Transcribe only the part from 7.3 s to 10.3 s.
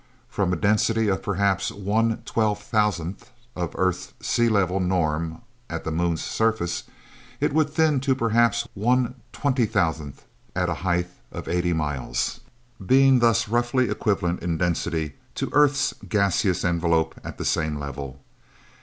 it would thin to perhaps 1/20,000th